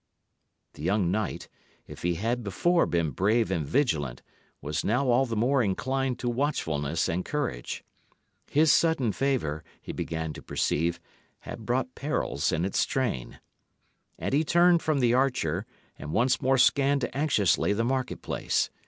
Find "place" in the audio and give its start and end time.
18.23-18.71